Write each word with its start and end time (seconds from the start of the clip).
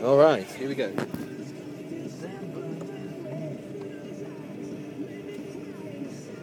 All 0.00 0.16
right, 0.16 0.44
here 0.44 0.68
we 0.68 0.74
go. 0.74 0.88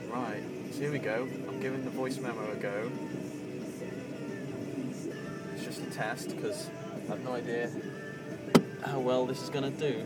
Right, 0.09 0.43
so 0.71 0.79
here 0.79 0.91
we 0.91 0.99
go. 0.99 1.27
I'm 1.47 1.59
giving 1.59 1.83
the 1.83 1.89
voice 1.89 2.19
memo 2.19 2.51
a 2.51 2.55
go. 2.55 2.89
It's 5.53 5.65
just 5.65 5.81
a 5.81 5.89
test 5.91 6.35
because 6.35 6.69
I 6.93 7.09
have 7.09 7.23
no 7.23 7.33
idea 7.33 7.69
how 8.83 8.99
well 8.99 9.25
this 9.25 9.41
is 9.41 9.49
gonna 9.49 9.71
do. 9.71 10.05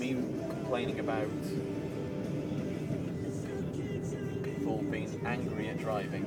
Me 0.00 0.14
complaining 0.14 0.98
about 0.98 1.28
people 4.42 4.78
being 4.90 5.20
angry 5.26 5.68
at 5.68 5.78
driving. 5.78 6.24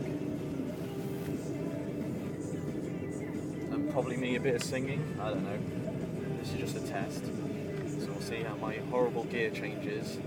And 3.72 3.92
probably 3.92 4.16
me 4.18 4.36
a 4.36 4.40
bit 4.40 4.54
of 4.54 4.64
singing. 4.64 5.18
I 5.20 5.30
don't 5.30 5.44
know. 5.44 6.38
This 6.40 6.54
is 6.54 6.60
just 6.60 6.78
a 6.78 6.88
test. 6.88 7.26
So 7.26 8.12
we'll 8.12 8.22
see 8.22 8.44
how 8.44 8.56
my 8.58 8.76
horrible 8.92 9.24
gear 9.24 9.50
changes. 9.50 10.20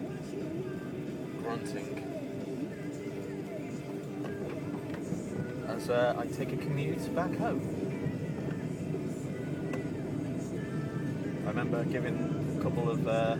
Grunting. 1.39 2.03
As 5.69 5.89
uh, 5.89 6.17
I 6.19 6.27
take 6.27 6.53
a 6.53 6.57
commute 6.57 7.15
back 7.15 7.33
home. 7.37 7.86
Remember 11.57 11.91
giving 11.91 12.59
a 12.59 12.63
couple 12.63 12.91
of 12.91 13.09
uh, 13.09 13.35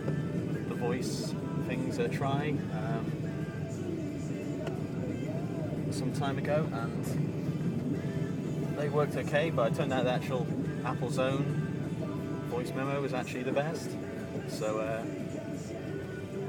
the 0.69 0.73
voice 0.73 1.35
things 1.67 1.99
a 1.99 2.09
try. 2.09 2.49
Um, 2.73 3.11
some 5.91 6.11
time 6.13 6.39
ago, 6.39 6.67
and 6.73 7.05
they 8.75 8.89
worked 8.89 9.15
okay. 9.17 9.51
But 9.51 9.73
it 9.73 9.75
turned 9.75 9.93
out 9.93 10.05
the 10.05 10.13
actual 10.13 10.47
Apple's 10.83 11.19
own 11.19 11.43
voice 12.49 12.71
memo 12.73 12.99
was 12.99 13.13
actually 13.13 13.43
the 13.43 13.51
best. 13.51 13.91
So 14.47 14.79
uh, 14.79 15.03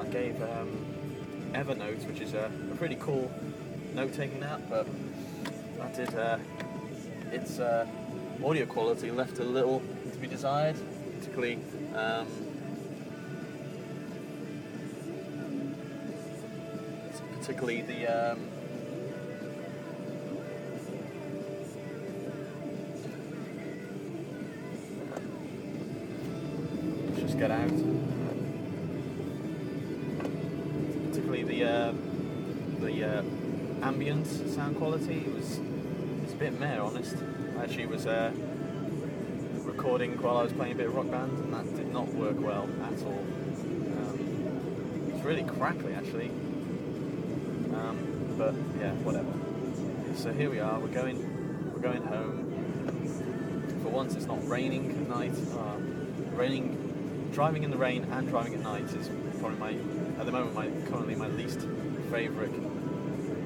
I 0.00 0.06
gave 0.06 0.40
um, 0.42 0.86
Evernote, 1.52 2.06
which 2.06 2.22
is 2.22 2.32
a, 2.32 2.50
a 2.72 2.76
pretty 2.76 2.96
cool 2.96 3.30
note-taking 3.94 4.42
app, 4.42 4.62
but 4.70 4.86
that 5.76 5.94
did 5.94 6.14
uh, 6.14 6.38
its 7.30 7.58
uh, 7.58 7.86
audio 8.42 8.64
quality 8.64 9.10
left 9.10 9.38
a 9.38 9.44
little 9.44 9.82
to 10.10 10.18
be 10.18 10.26
desired, 10.26 10.76
particularly. 11.38 11.58
Um, 11.94 12.26
particularly 17.38 17.82
the 17.82 18.06
um, 18.08 18.48
just 27.16 27.38
get 27.38 27.50
out. 27.50 27.68
Particularly 31.08 31.44
the 31.44 31.64
uh, 31.64 31.92
the 32.80 33.04
uh, 33.04 33.22
ambient 33.82 34.26
sound 34.26 34.76
quality 34.76 35.18
it 35.26 35.34
was 35.34 35.60
it's 36.24 36.32
a 36.32 36.36
bit 36.36 36.58
meh, 36.58 36.78
honest. 36.78 37.16
Actually 37.60 37.86
was 37.86 38.06
uh, 38.06 38.32
recording 39.78 40.20
while 40.20 40.38
I 40.38 40.42
was 40.42 40.52
playing 40.52 40.72
a 40.72 40.74
bit 40.74 40.86
of 40.86 40.94
rock 40.96 41.08
band, 41.08 41.30
and 41.38 41.54
that 41.54 41.76
did 41.76 41.92
not 41.92 42.08
work 42.08 42.34
well 42.40 42.68
at 42.82 43.00
all. 43.04 43.24
Um, 43.96 45.12
it's 45.14 45.24
really 45.24 45.44
crackly, 45.44 45.94
actually. 45.94 46.30
Um, 47.72 48.34
but 48.36 48.54
yeah, 48.80 48.90
whatever. 49.06 49.32
So 50.16 50.32
here 50.32 50.50
we 50.50 50.58
are. 50.58 50.80
We're 50.80 50.88
going. 50.88 51.72
We're 51.72 51.78
going 51.80 52.02
home. 52.02 53.80
For 53.84 53.88
once, 53.90 54.16
it's 54.16 54.26
not 54.26 54.44
raining 54.48 54.90
at 54.90 55.08
night. 55.08 55.34
Uh, 55.56 55.76
raining, 56.34 57.30
driving 57.32 57.62
in 57.62 57.70
the 57.70 57.78
rain 57.78 58.04
and 58.10 58.28
driving 58.28 58.54
at 58.54 58.60
night 58.60 58.92
is 58.94 59.08
probably 59.38 59.58
my, 59.58 59.70
at 60.18 60.26
the 60.26 60.32
moment, 60.32 60.56
my 60.56 60.66
currently 60.90 61.14
my 61.14 61.28
least 61.28 61.60
favourite 62.10 62.50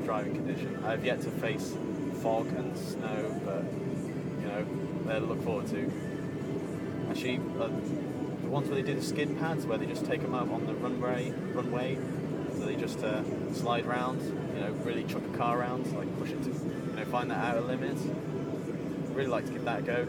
driving 0.06 0.34
condition. 0.34 0.82
I 0.82 0.92
have 0.92 1.04
yet 1.04 1.21
to 1.21 1.31
face 1.31 1.76
fog 2.22 2.47
and 2.47 2.75
snow, 2.78 3.38
but 3.44 3.65
you 4.41 4.48
know, 4.48 4.66
they're 5.04 5.21
to 5.21 5.26
look 5.26 5.42
forward 5.44 5.66
to. 5.69 6.12
Actually, 7.12 7.41
uh, 7.61 7.69
the 8.41 8.49
ones 8.49 8.69
where 8.71 8.77
they 8.81 8.91
do 8.91 8.95
the 8.99 9.05
skid 9.05 9.39
pads, 9.39 9.67
where 9.67 9.77
they 9.77 9.84
just 9.84 10.06
take 10.06 10.23
them 10.23 10.34
up 10.34 10.50
on 10.50 10.65
the 10.65 10.73
runway, 10.73 11.31
runway, 11.53 11.99
so 12.55 12.65
they 12.65 12.75
just 12.75 13.00
uh, 13.00 13.23
slide 13.53 13.84
round, 13.84 14.23
you 14.55 14.61
know, 14.61 14.71
really 14.83 15.05
chuck 15.05 15.21
a 15.22 15.37
car 15.37 15.59
around, 15.61 15.95
like 15.95 16.09
push 16.19 16.31
it 16.31 16.43
to, 16.43 16.49
you 16.49 16.95
know, 16.97 17.05
find 17.05 17.31
that 17.31 17.37
outer 17.37 17.61
limit. 17.61 17.99
Really 19.15 19.28
like 19.28 19.45
to 19.45 19.53
give 19.53 19.62
that 19.67 19.81
a 19.81 19.83
go. 19.83 20.06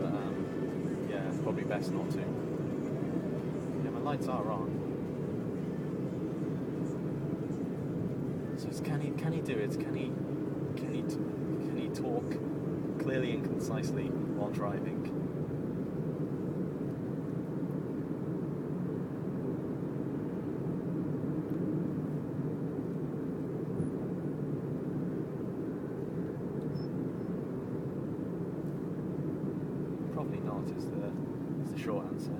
But 0.00 0.06
um, 0.06 1.06
yeah, 1.08 1.22
probably 1.44 1.62
best 1.62 1.92
not 1.92 2.10
to. 2.10 2.18
Yeah, 2.18 3.90
my 3.90 4.00
lights 4.00 4.26
are 4.26 4.50
on. 4.50 4.80
So 8.58 8.66
it's, 8.66 8.80
can 8.80 9.00
he 9.00 9.10
can 9.12 9.32
he 9.32 9.40
do 9.40 9.52
it? 9.52 9.70
Can 9.78 9.94
he 9.94 10.10
can 10.80 10.92
he 10.92 11.02
can 11.02 11.76
he 11.76 11.88
talk 11.90 12.28
clearly 13.00 13.30
and 13.30 13.44
concisely 13.44 14.10
while 14.42 14.50
driving? 14.50 14.98
Probably 30.12 30.40
not. 30.40 30.64
Is 30.76 30.86
the 30.86 31.12
is 31.62 31.72
the 31.72 31.78
short 31.78 32.06
answer. 32.06 32.32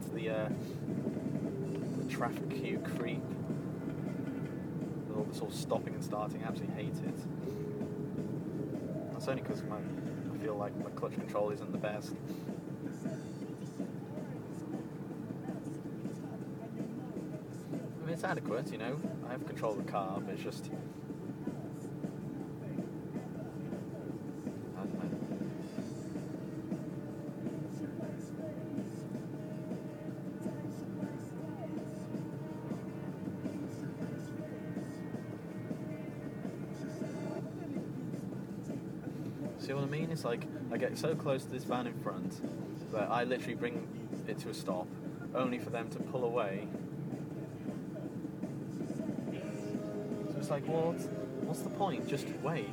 I 0.00 0.12
really 0.12 0.22
hate 0.22 0.28
the 0.28 0.30
uh, 0.30 0.48
the 1.98 2.08
traffic 2.08 2.50
queue 2.50 2.78
creep. 2.96 3.22
With 5.08 5.16
all 5.16 5.24
this 5.24 5.40
all 5.40 5.50
stopping 5.50 5.94
and 5.94 6.04
starting, 6.04 6.42
I 6.44 6.48
absolutely 6.48 6.76
hate 6.82 6.94
it. 7.06 7.18
That's 9.12 9.28
only 9.28 9.42
because 9.42 9.62
I 9.62 10.38
feel 10.42 10.56
like 10.56 10.76
my 10.76 10.90
clutch 10.90 11.14
control 11.14 11.50
isn't 11.50 11.72
the 11.72 11.78
best. 11.78 12.14
I 18.02 18.04
mean, 18.04 18.14
it's 18.14 18.24
adequate, 18.24 18.72
you 18.72 18.78
know. 18.78 18.98
I 19.28 19.32
have 19.32 19.46
control 19.46 19.72
of 19.72 19.84
the 19.84 19.90
car, 19.90 20.20
but 20.20 20.34
it's 20.34 20.42
just. 20.42 20.70
It's 40.20 40.26
like 40.26 40.46
I 40.70 40.76
get 40.76 40.98
so 40.98 41.14
close 41.14 41.44
to 41.44 41.50
this 41.50 41.64
van 41.64 41.86
in 41.86 41.98
front 42.00 42.42
that 42.92 43.10
I 43.10 43.24
literally 43.24 43.54
bring 43.54 43.88
it 44.28 44.38
to 44.40 44.50
a 44.50 44.54
stop, 44.54 44.86
only 45.34 45.58
for 45.58 45.70
them 45.70 45.88
to 45.88 45.98
pull 45.98 46.24
away. 46.24 46.68
So 50.30 50.36
it's 50.36 50.50
like, 50.50 50.68
what? 50.68 50.96
What's 51.46 51.60
the 51.60 51.70
point? 51.70 52.06
Just 52.06 52.26
wait. 52.42 52.68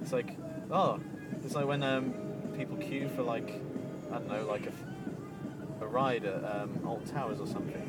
It's 0.00 0.12
like, 0.12 0.36
oh, 0.70 1.00
it's 1.44 1.56
like 1.56 1.66
when 1.66 1.82
um, 1.82 2.14
people 2.56 2.76
queue 2.76 3.08
for 3.16 3.24
like, 3.24 3.60
I 4.12 4.18
don't 4.18 4.28
know, 4.28 4.46
like 4.46 4.68
a, 4.68 5.84
a 5.84 5.88
ride 5.88 6.24
at 6.24 6.44
um, 6.44 6.78
Alton 6.86 7.12
Towers 7.12 7.40
or 7.40 7.48
something. 7.48 7.82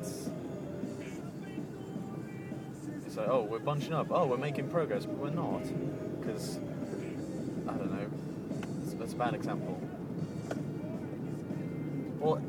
It's 0.00 0.28
like, 3.16 3.28
oh, 3.28 3.44
we're 3.44 3.60
bunching 3.60 3.92
up. 3.92 4.08
Oh, 4.10 4.26
we're 4.26 4.38
making 4.38 4.70
progress, 4.70 5.06
but 5.06 5.18
we're 5.18 5.30
not. 5.30 5.62
Because, 6.20 6.58
bad 9.16 9.34
example. 9.34 9.80
Well, 12.20 12.42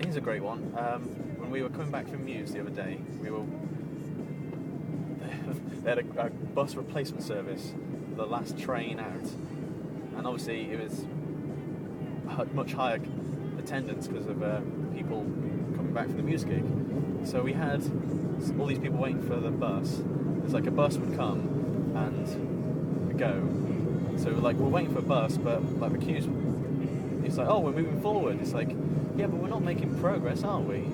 here's 0.00 0.16
a 0.16 0.20
great 0.20 0.42
one. 0.42 0.74
Um, 0.76 1.02
when 1.38 1.50
we 1.50 1.62
were 1.62 1.68
coming 1.68 1.90
back 1.90 2.08
from 2.08 2.24
Muse 2.24 2.52
the 2.52 2.60
other 2.60 2.70
day, 2.70 2.98
we 3.20 3.30
were. 3.30 3.44
they 5.82 5.90
had 5.90 5.98
a, 5.98 6.26
a 6.26 6.30
bus 6.30 6.74
replacement 6.74 7.22
service, 7.22 7.72
the 8.16 8.26
last 8.26 8.58
train 8.58 8.98
out, 8.98 9.30
and 10.16 10.26
obviously 10.26 10.72
it 10.72 10.80
was 10.80 11.04
much 12.52 12.72
higher 12.72 13.00
attendance 13.58 14.08
because 14.08 14.26
of 14.26 14.42
uh, 14.42 14.60
people 14.94 15.20
coming 15.76 15.92
back 15.92 16.06
from 16.06 16.16
the 16.16 16.22
music 16.22 16.50
gig. 16.50 16.64
So 17.26 17.42
we 17.42 17.52
had 17.52 17.82
all 18.58 18.66
these 18.66 18.78
people 18.78 18.98
waiting 18.98 19.22
for 19.22 19.36
the 19.36 19.50
bus. 19.50 20.02
It's 20.44 20.52
like 20.52 20.66
a 20.66 20.70
bus 20.70 20.96
would 20.96 21.16
come 21.16 21.92
and 21.94 23.18
go. 23.18 23.75
So 24.18 24.32
we're 24.32 24.40
like 24.40 24.56
we're 24.56 24.68
waiting 24.68 24.92
for 24.92 25.00
a 25.00 25.02
bus, 25.02 25.36
but 25.36 25.62
like 25.78 25.92
the 25.92 25.98
queues, 25.98 26.26
it's 27.24 27.36
like 27.36 27.48
oh 27.48 27.60
we're 27.60 27.72
moving 27.72 28.00
forward. 28.00 28.40
It's 28.40 28.52
like 28.52 28.70
yeah, 29.16 29.26
but 29.26 29.36
we're 29.40 29.48
not 29.48 29.62
making 29.62 29.98
progress, 29.98 30.42
are 30.42 30.60
we? 30.60 30.84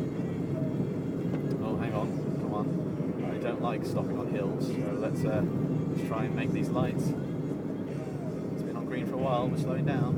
Oh, 1.64 1.76
hang 1.76 1.94
on, 1.94 2.08
come 2.40 2.54
on. 2.54 3.32
I 3.32 3.38
don't 3.38 3.62
like 3.62 3.84
stopping 3.86 4.18
on 4.18 4.28
hills, 4.28 4.66
so 4.66 4.72
let's 4.98 5.24
uh, 5.24 5.42
let's 5.90 6.08
try 6.08 6.24
and 6.24 6.34
make 6.34 6.52
these 6.52 6.68
lights. 6.68 7.04
It's 8.52 8.62
been 8.62 8.76
on 8.76 8.86
green 8.86 9.06
for 9.06 9.14
a 9.14 9.18
while. 9.18 9.48
We're 9.48 9.58
slowing 9.58 9.84
down. 9.84 10.14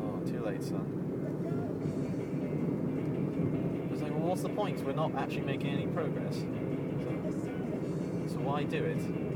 Oh, 0.00 0.20
too 0.28 0.40
late, 0.44 0.62
son. 0.62 0.86
It's 3.92 4.02
like, 4.02 4.12
well, 4.12 4.28
what's 4.28 4.42
the 4.42 4.50
point? 4.50 4.84
We're 4.84 4.92
not 4.92 5.14
actually 5.16 5.42
making 5.42 5.70
any 5.70 5.86
progress. 5.88 6.36
So, 6.36 6.44
so 8.28 8.38
why 8.40 8.62
do 8.62 8.84
it? 8.84 9.27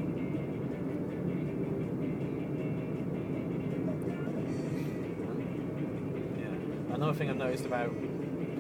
Another 7.12 7.24
thing 7.26 7.30
I've 7.30 7.46
noticed 7.46 7.66
about 7.66 7.90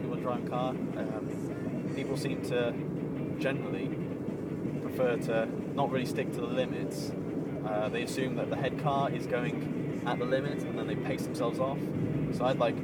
people 0.02 0.16
driving 0.16 0.46
car, 0.46 0.68
um, 0.68 1.90
people 1.96 2.18
seem 2.18 2.42
to 2.50 2.74
generally 3.40 3.88
prefer 4.82 5.16
to 5.16 5.48
not 5.74 5.90
really 5.90 6.04
stick 6.04 6.30
to 6.34 6.40
the 6.42 6.48
limits. 6.48 7.12
Uh, 7.66 7.88
they 7.88 8.02
assume 8.02 8.36
that 8.36 8.50
the 8.50 8.56
head 8.56 8.78
car 8.82 9.10
is 9.10 9.26
going 9.26 10.02
at 10.06 10.18
the 10.18 10.26
limit 10.26 10.58
and 10.64 10.78
then 10.78 10.86
they 10.86 10.96
pace 10.96 11.22
themselves 11.22 11.58
off. 11.58 11.78
So 12.34 12.44
I'd 12.44 12.58
like 12.58 12.76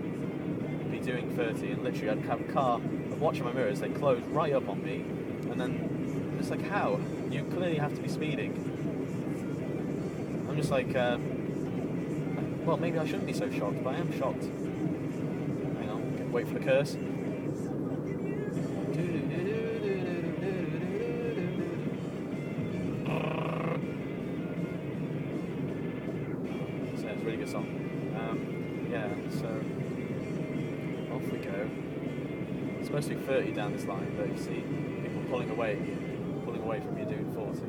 be 0.90 1.00
doing 1.00 1.36
30 1.36 1.72
and 1.72 1.84
literally 1.84 2.18
I'd 2.18 2.24
have 2.24 2.40
a 2.40 2.50
car, 2.50 2.80
I'd 2.80 3.20
watch 3.20 3.42
my 3.42 3.52
mirrors, 3.52 3.80
they 3.80 3.90
close 3.90 4.22
right 4.28 4.54
up 4.54 4.70
on 4.70 4.82
me 4.82 5.04
and 5.50 5.60
then 5.60 6.36
it's 6.40 6.48
like 6.48 6.66
how? 6.66 6.98
You 7.30 7.44
clearly 7.44 7.76
have 7.76 7.94
to 7.94 8.00
be 8.00 8.08
speeding. 8.08 8.54
I'm 10.48 10.56
just 10.56 10.70
like, 10.70 10.96
uh, 10.96 11.18
well 12.64 12.78
maybe 12.78 12.98
I 12.98 13.04
shouldn't 13.04 13.26
be 13.26 13.34
so 13.34 13.50
shocked, 13.50 13.84
but 13.84 13.96
I 13.96 13.98
am 13.98 14.18
shocked. 14.18 14.46
Wait 16.30 16.46
for 16.46 16.54
the 16.54 16.60
curse. 16.60 16.90
So 16.92 16.98
it's 27.08 27.22
a 27.22 27.24
really 27.24 27.38
good 27.38 27.48
song. 27.48 27.66
Um, 28.14 28.86
yeah, 28.90 29.08
so 29.30 29.48
off 31.14 31.32
we 31.32 31.38
go. 31.38 31.70
It's 32.78 32.86
supposed 32.88 33.08
to 33.08 33.14
be 33.14 33.22
30 33.24 33.52
down 33.52 33.72
this 33.72 33.86
line, 33.86 34.12
but 34.18 34.28
you 34.28 34.36
see 34.36 34.62
people 35.02 35.22
pulling 35.30 35.48
away, 35.50 35.76
pulling 36.44 36.62
away 36.62 36.80
from 36.80 36.98
you 36.98 37.06
doing 37.06 37.32
40. 37.32 37.62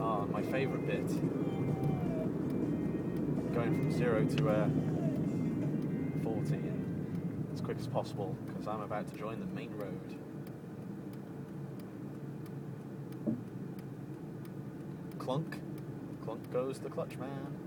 Ah, 0.00 0.24
my 0.26 0.42
favourite 0.42 0.86
bit. 0.86 1.08
Going 3.52 3.74
from 3.76 3.92
zero 3.92 4.24
to 4.24 4.48
uh, 4.48 4.68
40 6.48 6.62
as 7.52 7.60
quick 7.60 7.78
as 7.78 7.86
possible 7.86 8.36
because 8.46 8.66
I'm 8.66 8.80
about 8.80 9.08
to 9.08 9.16
join 9.16 9.38
the 9.38 9.46
main 9.46 9.70
road. 9.76 10.00
Clunk, 15.18 15.60
clunk 16.24 16.52
goes 16.52 16.80
the 16.80 16.88
clutch 16.88 17.16
man. 17.16 17.58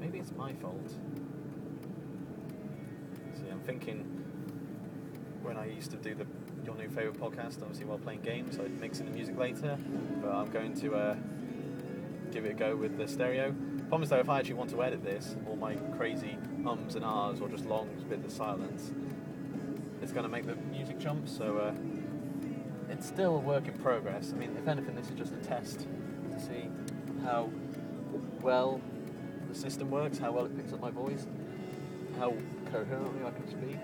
Maybe 0.00 0.18
it's 0.18 0.32
my 0.32 0.54
fault. 0.54 0.90
See, 3.34 3.48
I'm 3.50 3.60
thinking 3.60 3.98
when 5.42 5.58
I 5.58 5.66
used 5.66 5.90
to 5.90 5.96
do 5.98 6.14
the 6.14 6.26
your 6.64 6.76
new 6.76 6.88
favorite 6.88 7.20
podcast, 7.20 7.62
obviously 7.62 7.84
while 7.84 7.98
playing 7.98 8.22
games, 8.22 8.58
I'd 8.58 8.80
mix 8.80 9.00
in 9.00 9.06
the 9.06 9.12
music 9.12 9.36
later. 9.36 9.78
But 10.22 10.32
I'm 10.32 10.50
going 10.50 10.74
to 10.80 10.94
uh, 10.94 11.16
give 12.32 12.44
it 12.44 12.52
a 12.52 12.54
go 12.54 12.76
with 12.76 12.96
the 12.96 13.08
stereo. 13.08 13.54
Problem 13.88 14.02
is 14.02 14.10
though, 14.10 14.18
if 14.18 14.28
I 14.28 14.38
actually 14.38 14.54
want 14.54 14.70
to 14.70 14.82
edit 14.82 15.02
this, 15.02 15.36
all 15.48 15.56
my 15.56 15.74
crazy 15.96 16.36
ums 16.66 16.94
and 16.94 17.04
ahs 17.04 17.40
or 17.40 17.48
just 17.48 17.66
long 17.66 17.88
bits 18.08 18.24
of 18.24 18.32
silence, 18.32 18.92
it's 20.02 20.12
going 20.12 20.24
to 20.24 20.28
make 20.30 20.46
the 20.46 20.54
music 20.54 20.98
jump. 20.98 21.28
So 21.28 21.58
uh, 21.58 21.74
it's 22.88 23.06
still 23.06 23.36
a 23.36 23.40
work 23.40 23.66
in 23.66 23.74
progress. 23.74 24.32
I 24.32 24.36
mean, 24.36 24.56
if 24.56 24.68
anything, 24.68 24.94
this 24.94 25.10
is 25.10 25.16
just 25.16 25.32
a 25.32 25.38
test 25.38 25.86
to 26.32 26.40
see 26.40 26.68
how 27.24 27.50
well 28.42 28.80
the 29.48 29.54
system 29.54 29.90
works, 29.90 30.18
how 30.18 30.32
well 30.32 30.44
it 30.44 30.56
picks 30.56 30.72
up 30.72 30.80
my 30.80 30.90
voice, 30.90 31.26
how 32.18 32.34
coherently 32.70 33.24
I 33.24 33.30
can 33.30 33.48
speak. 33.48 33.78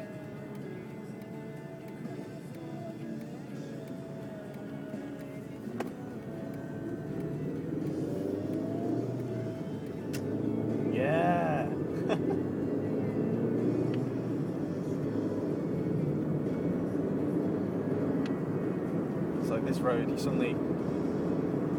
Suddenly 20.26 20.56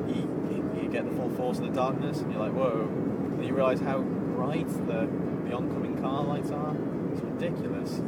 you, 0.07 0.79
you, 0.81 0.89
get 0.89 1.03
the 1.03 1.11
full 1.17 1.29
force 1.31 1.59
of 1.59 1.65
the 1.65 1.73
darkness, 1.73 2.19
and 2.19 2.31
you're 2.31 2.41
like, 2.41 2.53
whoa. 2.53 2.87
And 2.87 3.45
you 3.45 3.53
realise 3.53 3.81
how 3.81 3.99
bright 3.99 4.69
the, 4.87 5.09
the 5.45 5.53
oncoming 5.53 6.01
car 6.01 6.23
lights 6.23 6.49
are. 6.51 6.73
It's 7.11 7.19
ridiculous. 7.19 7.99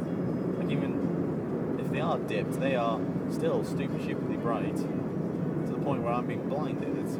Like 0.56 0.70
even 0.70 1.76
if 1.78 1.92
they 1.92 2.00
are 2.00 2.16
dipped, 2.20 2.58
they 2.58 2.74
are 2.74 2.98
still 3.30 3.62
stupid 3.64 4.00
stupidly 4.00 4.38
bright 4.38 4.76
to 4.76 5.72
the 5.72 5.78
point 5.84 6.02
where 6.02 6.14
I'm 6.14 6.26
being 6.26 6.48
blinded. 6.48 6.96
It's 6.96 7.18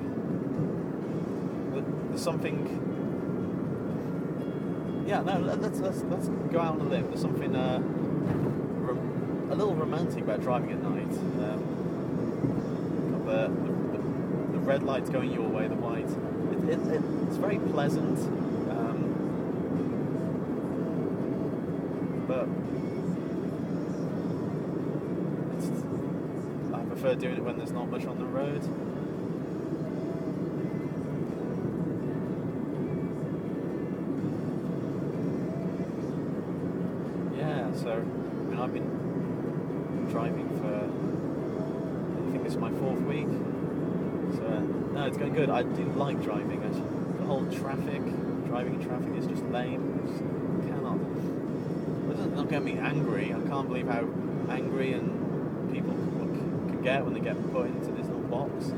there's 2.09 2.23
something 2.23 2.57
yeah, 5.07 5.21
no, 5.21 5.41
let- 5.41 5.61
let's 5.61 5.79
let's 5.81 6.03
let's 6.05 6.29
go 6.51 6.59
out 6.59 6.81
on 6.81 6.87
a 6.87 6.89
limb. 6.89 7.09
There's 7.09 7.21
something 7.21 7.55
uh, 7.55 7.83
a 9.51 9.55
little 9.55 9.75
romantic 9.75 10.25
about 10.25 10.41
driving 10.41 10.73
at 10.73 10.83
night. 10.83 11.13
Um, 11.45 11.81
the, 13.31 13.47
the, 13.47 13.99
the 14.53 14.59
red 14.59 14.83
lights 14.83 15.09
going 15.09 15.31
your 15.31 15.49
way, 15.49 15.69
the 15.69 15.77
white. 15.77 16.11
It, 16.53 16.65
it, 16.69 16.81
it, 16.95 17.03
it's 17.29 17.37
very 17.37 17.59
pleasant, 17.59 18.19
um, 18.71 18.99
but 22.27 22.49
I 26.77 26.83
prefer 26.85 27.15
doing 27.15 27.37
it 27.37 27.45
when 27.45 27.57
there's 27.57 27.71
not 27.71 27.89
much 27.89 28.05
on 28.05 28.19
the 28.19 28.25
road. 28.25 28.63
It's 45.11 45.19
going 45.19 45.35
good. 45.35 45.51
I 45.51 45.63
do 45.65 45.85
like 45.97 46.23
driving. 46.23 46.63
Actually, 46.63 46.89
the 47.19 47.25
whole 47.25 47.45
traffic, 47.51 48.01
driving 48.47 48.75
in 48.75 48.87
traffic 48.87 49.13
is 49.17 49.27
just 49.27 49.43
lame. 49.47 50.01
Just 50.07 50.21
cannot. 50.69 50.99
It 52.11 52.17
doesn't 52.17 52.35
not 52.37 52.49
get 52.49 52.63
me 52.63 52.79
angry. 52.79 53.35
I 53.35 53.41
can't 53.49 53.69
believe 53.69 53.89
how 53.89 54.07
angry 54.49 54.93
and 54.93 55.73
people 55.73 55.95
can, 55.95 56.69
can 56.71 56.83
get 56.83 57.05
when 57.05 57.15
they 57.15 57.21
get 57.21 57.37
put 57.53 57.67
into 57.67 57.91
this 57.93 58.07
little 58.07 58.23
box. 58.23 58.73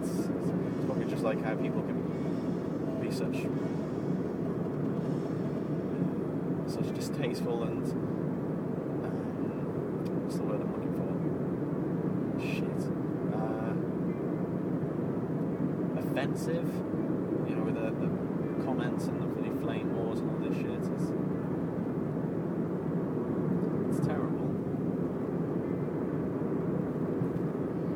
It's, 0.00 0.10
it's 0.18 0.84
probably 0.86 1.06
just 1.06 1.22
like 1.22 1.42
how 1.44 1.54
people 1.54 1.82
can 1.82 3.00
be 3.00 3.10
such 3.12 3.46
such 6.72 6.94
distasteful 6.94 7.64
and 7.64 7.84
um, 9.04 10.24
what's 10.24 10.36
the 10.36 10.42
word 10.42 10.60
I'm 10.60 10.72
looking 10.72 10.94
for? 10.96 11.12
Shit. 12.40 12.82
Uh, 13.34 13.74
offensive. 15.98 16.68
You 17.48 17.56
know, 17.56 17.64
with 17.64 17.74
the, 17.74 17.90
the 17.90 18.64
comments 18.64 19.04
and 19.04 19.20
the 19.20 19.26
bloody 19.26 19.50
flame 19.60 19.94
wars 19.96 20.20
and 20.20 20.30
all 20.30 20.38
this 20.48 20.56
shit. 20.56 20.70
It's, 20.70 20.88
it's 23.90 24.06
terrible. 24.06 24.48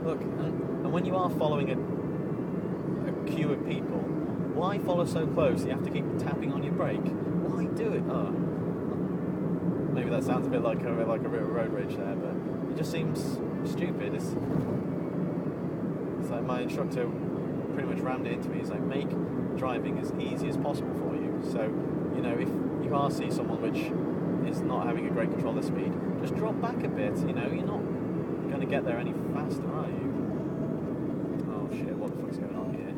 Look, 0.04 0.20
and, 0.20 0.84
and 0.84 0.92
when 0.92 1.05
you 1.16 1.23
are 1.23 1.30
following 1.30 1.70
a, 1.70 3.08
a 3.08 3.35
queue 3.35 3.50
of 3.50 3.66
people, 3.66 4.00
Why 4.54 4.78
follow 4.78 5.06
so 5.06 5.26
close? 5.26 5.64
You 5.64 5.70
have 5.70 5.82
to 5.85 5.90
keep 5.90 6.04
tapping 6.18 6.52
on 6.52 6.62
your 6.62 6.75
brake. 6.75 7.00
Why 7.00 7.64
do 7.64 7.92
it? 7.92 8.02
Oh, 8.11 8.30
maybe 9.94 10.11
that 10.11 10.25
sounds 10.25 10.46
a 10.46 10.50
bit 10.50 10.61
like 10.61 10.80
a 10.80 10.92
bit 10.92 11.08
like 11.08 11.25
a 11.25 11.28
bit 11.28 11.40
of 11.40 11.49
road 11.49 11.73
rage 11.73 11.96
there, 11.96 12.14
but 12.14 12.35
it 12.70 12.76
just 12.76 12.92
seems 12.92 13.38
stupid. 13.64 14.14
It's, 14.14 14.37
it's 16.20 16.30
like 16.30 16.42
my 16.42 16.61
instructor 16.61 17.08
pretty 17.73 17.88
much 17.88 18.00
rammed 18.00 18.26
it 18.26 18.35
into 18.35 18.50
me. 18.50 18.58
He's 18.58 18.70
like, 18.70 18.82
make 18.82 19.08
driving 19.56 19.99
as 19.99 20.12
easy 20.20 20.50
as 20.50 20.58
possible 20.58 20.92
for 21.00 21.16
you. 21.16 21.40
So, 21.50 21.62
you 22.14 22.20
know, 22.20 22.37
if 22.38 22.49
you 22.85 22.94
are 22.94 23.11
see 23.11 23.30
someone 23.30 23.62
which 23.62 23.90
is 24.50 24.61
not 24.61 24.87
having 24.87 25.06
a 25.06 25.11
great 25.11 25.30
control 25.30 25.56
of 25.56 25.64
speed, 25.64 25.94
just 26.20 26.35
drop 26.37 26.61
back 26.61 26.82
a 26.85 26.88
bit. 26.88 27.16
You 27.20 27.32
know, 27.32 27.49
you're 27.49 27.64
not 27.64 27.80
going 28.50 28.61
to 28.61 28.66
get 28.66 28.85
there 28.85 28.99
any 28.99 29.14
faster, 29.32 29.66
are 29.73 29.88
you? 29.88 30.25
Oh 31.68 31.75
shit! 31.75 31.96
What 31.96 32.11
the 32.14 32.23
fuck's 32.23 32.37
going 32.38 32.54
on 32.54 32.75
here? 32.75 32.94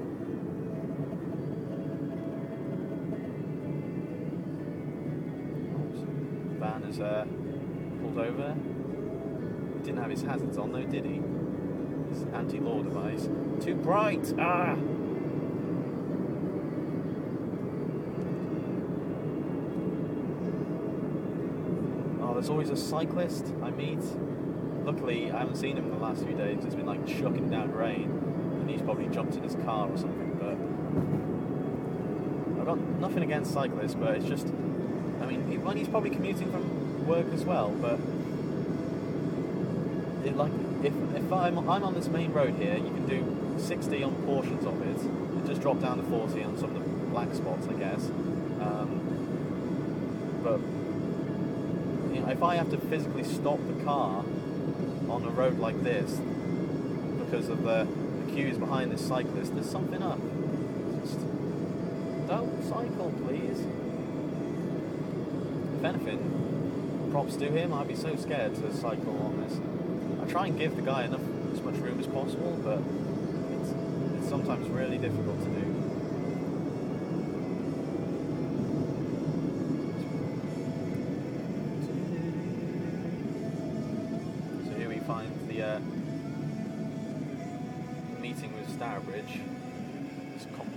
Oops. 5.78 6.00
Van 6.60 6.82
has 6.82 7.00
uh, 7.00 7.24
pulled 8.00 8.18
over. 8.18 8.54
He 9.78 9.84
didn't 9.84 10.00
have 10.02 10.10
his 10.10 10.22
hazards 10.22 10.58
on 10.58 10.72
though, 10.72 10.84
did 10.84 11.04
he? 11.06 11.22
His 12.10 12.24
anti-law 12.34 12.82
device. 12.82 13.28
Too 13.60 13.74
bright! 13.74 14.34
Ah! 14.38 14.76
Oh, 22.20 22.32
there's 22.34 22.50
always 22.50 22.70
a 22.70 22.76
cyclist 22.76 23.52
I 23.62 23.70
meet. 23.70 24.00
Luckily, 24.84 25.30
I 25.30 25.38
haven't 25.38 25.56
seen 25.56 25.76
him 25.76 25.84
in 25.84 25.90
the 25.90 25.98
last 25.98 26.24
few 26.24 26.34
days. 26.36 26.64
It's 26.64 26.74
been 26.74 26.86
like 26.86 27.06
chucking 27.06 27.50
down 27.50 27.72
rain, 27.72 28.27
and 28.68 28.76
he's 28.76 28.84
probably 28.84 29.08
jumped 29.08 29.34
in 29.34 29.42
his 29.42 29.54
car 29.64 29.88
or 29.88 29.96
something. 29.96 30.36
But 30.38 30.58
I've 32.60 32.66
got 32.66 32.78
nothing 33.00 33.22
against 33.22 33.50
cyclists, 33.52 33.94
but 33.94 34.14
it's 34.16 34.26
just, 34.26 34.46
I 35.22 35.26
mean, 35.26 35.48
he, 35.50 35.56
well, 35.56 35.74
he's 35.74 35.88
probably 35.88 36.10
commuting 36.10 36.52
from 36.52 37.06
work 37.06 37.32
as 37.32 37.44
well. 37.46 37.70
But 37.70 37.98
it, 40.26 40.36
like, 40.36 40.52
if 40.82 40.92
if 41.16 41.32
I'm 41.32 41.58
I'm 41.70 41.82
on 41.82 41.94
this 41.94 42.08
main 42.08 42.32
road 42.32 42.56
here, 42.56 42.76
you 42.76 42.90
can 42.90 43.06
do 43.06 43.58
60 43.58 44.02
on 44.02 44.14
portions 44.26 44.66
of 44.66 44.82
it. 44.82 45.00
It 45.38 45.46
just 45.48 45.62
drop 45.62 45.80
down 45.80 45.96
to 45.96 46.02
40 46.02 46.42
on 46.44 46.58
some 46.58 46.76
of 46.76 46.82
the 46.82 47.06
black 47.06 47.34
spots, 47.34 47.66
I 47.68 47.72
guess. 47.72 48.04
Um, 48.60 49.00
but 50.44 50.60
you 52.14 52.20
know, 52.20 52.28
if 52.28 52.42
I 52.42 52.56
have 52.56 52.70
to 52.72 52.76
physically 52.76 53.24
stop 53.24 53.60
the 53.66 53.82
car 53.82 54.26
on 55.08 55.24
a 55.24 55.30
road 55.30 55.58
like 55.58 55.82
this 55.82 56.20
because 57.24 57.48
of 57.48 57.62
the 57.62 57.88
behind 58.46 58.92
this 58.92 59.06
cyclist, 59.06 59.54
there's 59.54 59.68
something 59.68 60.00
up. 60.00 60.18
Just 61.02 61.18
don't 62.28 62.62
cycle, 62.62 63.12
please. 63.26 63.64
If 65.76 65.84
anything, 65.84 67.08
props 67.10 67.36
to 67.36 67.50
him. 67.50 67.74
I'd 67.74 67.88
be 67.88 67.96
so 67.96 68.14
scared 68.14 68.54
to 68.56 68.72
cycle 68.74 69.18
on 69.22 69.40
this. 69.42 69.58
I 70.22 70.30
try 70.30 70.46
and 70.46 70.58
give 70.58 70.76
the 70.76 70.82
guy 70.82 71.04
enough 71.04 71.20
as 71.52 71.60
much 71.62 71.74
room 71.76 71.98
as 71.98 72.06
possible, 72.06 72.56
but 72.62 72.78
it's, 73.58 73.74
it's 74.18 74.28
sometimes 74.28 74.68
really 74.68 74.98
difficult 74.98 75.42
to 75.42 75.50
do. 75.50 75.67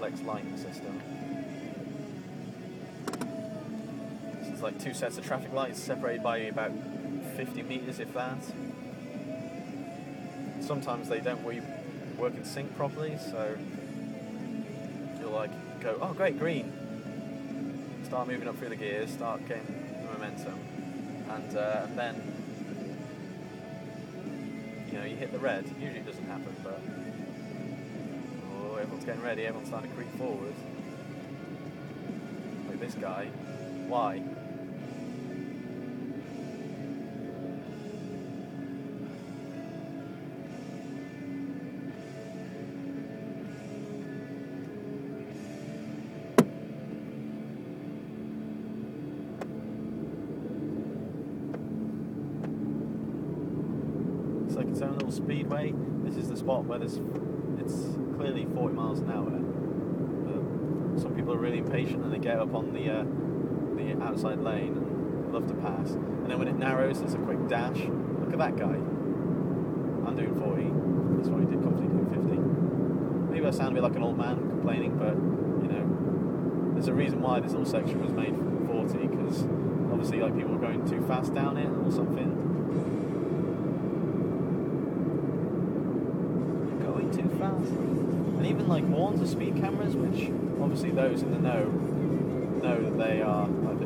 Complex 0.01 0.25
lighting 0.25 0.57
system. 0.57 0.99
This 4.39 4.55
is 4.55 4.61
like 4.63 4.81
two 4.83 4.95
sets 4.95 5.19
of 5.19 5.25
traffic 5.27 5.53
lights 5.53 5.79
separated 5.79 6.23
by 6.23 6.37
about 6.37 6.71
50 7.35 7.61
meters, 7.61 7.99
if 7.99 8.11
that. 8.15 8.39
Sometimes 10.59 11.07
they 11.07 11.19
don't 11.19 11.43
work 11.43 12.35
in 12.35 12.43
sync 12.43 12.75
properly, 12.75 13.15
so 13.29 13.55
you'll 15.19 15.29
like 15.29 15.51
go, 15.81 15.95
oh 16.01 16.13
great, 16.13 16.39
green. 16.39 16.73
Start 18.03 18.27
moving 18.27 18.47
up 18.47 18.57
through 18.57 18.69
the 18.69 18.75
gears, 18.75 19.11
start 19.11 19.47
getting 19.47 19.67
the 20.01 20.13
momentum, 20.13 20.59
and, 21.29 21.57
uh, 21.57 21.81
and 21.83 21.99
then 21.99 22.33
you 24.91 24.97
know, 24.97 25.05
you 25.05 25.15
hit 25.15 25.31
the 25.31 25.39
red. 25.39 25.63
Usually 25.79 25.99
it 25.99 26.07
doesn't 26.07 26.25
happen, 26.25 26.55
but 26.63 26.79
everyone's 29.01 29.05
getting 29.05 29.23
ready. 29.23 29.47
Everyone's 29.47 29.67
starting 29.69 29.89
to 29.89 29.95
creep 29.95 30.17
forward. 30.17 30.53
Like 32.67 32.79
this 32.79 32.95
guy. 32.95 33.25
Why? 33.87 34.21
It's 54.45 54.55
like 54.55 54.67
its 54.67 54.81
own 54.81 54.93
little 54.93 55.11
speedway. 55.11 55.73
This 56.03 56.17
is 56.17 56.29
the 56.29 56.37
spot 56.37 56.65
where 56.65 56.79
there's, 56.79 56.99
clearly 58.31 58.53
40 58.55 58.75
miles 58.75 58.99
an 58.99 59.11
hour. 59.11 60.99
Some 60.99 61.15
people 61.15 61.33
are 61.33 61.37
really 61.37 61.57
impatient 61.57 62.03
and 62.03 62.13
they 62.13 62.19
get 62.19 62.39
up 62.39 62.53
on 62.53 62.73
the 62.73 62.89
uh, 62.89 63.03
the 63.75 64.01
outside 64.03 64.39
lane 64.39 64.77
and 64.77 65.33
love 65.33 65.47
to 65.47 65.53
pass. 65.55 65.91
And 65.91 66.29
then 66.29 66.37
when 66.39 66.47
it 66.47 66.57
narrows, 66.57 66.99
there's 66.99 67.13
a 67.13 67.17
quick 67.17 67.47
dash. 67.47 67.77
Look 67.77 68.31
at 68.31 68.39
that 68.39 68.55
guy. 68.55 68.75
I'm 70.05 70.15
doing 70.15 70.39
40. 70.39 70.63
That's 71.17 71.29
what 71.29 71.41
he 71.41 71.45
did 71.47 71.61
comfortably 71.63 71.87
doing 71.87 73.27
50. 73.27 73.33
Maybe 73.33 73.45
I 73.45 73.51
sound 73.51 73.71
a 73.71 73.73
bit 73.73 73.83
like 73.83 73.95
an 73.95 74.03
old 74.03 74.17
man 74.17 74.37
complaining, 74.37 74.97
but 74.97 75.15
you 75.63 75.69
know, 75.71 76.73
there's 76.73 76.87
a 76.87 76.93
reason 76.93 77.21
why 77.21 77.39
this 77.39 77.51
little 77.51 77.65
section 77.65 78.01
was 78.01 78.13
made 78.13 78.35
for 78.35 78.85
40 78.87 79.07
because 79.07 79.43
obviously 79.91 80.19
like 80.19 80.35
people 80.35 80.53
were 80.53 80.59
going 80.59 80.87
too 80.89 81.05
fast 81.05 81.33
down 81.33 81.57
it 81.57 81.67
or 81.67 81.91
something. 81.91 82.37
going 86.83 87.11
too 87.11 87.29
fast. 87.37 88.10
Even 88.51 88.67
like 88.67 88.83
warns 88.83 89.21
of 89.21 89.29
speed 89.29 89.55
cameras, 89.55 89.95
which 89.95 90.29
obviously 90.61 90.91
those 90.91 91.21
in 91.21 91.31
the 91.31 91.39
know 91.39 91.63
know 92.61 92.83
that 92.83 92.97
they 92.97 93.21
are 93.21 93.47
like 93.47 93.79
the, 93.79 93.85